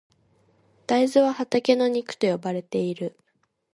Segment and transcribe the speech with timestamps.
[0.87, 3.15] 大豆は畑の肉と呼ばれている。